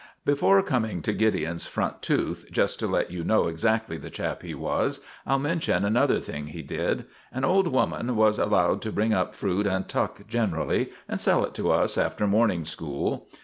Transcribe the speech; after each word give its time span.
Before 0.25 0.63
coming 0.63 1.03
to 1.03 1.13
Gideon's 1.13 1.67
front 1.67 2.01
tooth, 2.01 2.47
just 2.51 2.79
to 2.79 2.87
let 2.87 3.11
you 3.11 3.23
know 3.23 3.45
exactly 3.45 3.99
the 3.99 4.09
chap 4.09 4.41
he 4.41 4.55
was, 4.55 4.99
I'll 5.27 5.37
mention 5.37 5.85
another 5.85 6.19
thing 6.19 6.47
he 6.47 6.63
did. 6.63 7.05
An 7.31 7.45
old 7.45 7.67
woman 7.67 8.15
was 8.15 8.39
allowed 8.39 8.81
to 8.81 8.91
bring 8.91 9.13
up 9.13 9.35
fruit 9.35 9.67
and 9.67 9.87
tuck 9.87 10.27
generally, 10.27 10.89
and 11.07 11.21
sell 11.21 11.45
it 11.45 11.53
to 11.53 11.69
us 11.69 11.99
after 11.99 12.25
morning 12.25 12.65
school. 12.65 13.27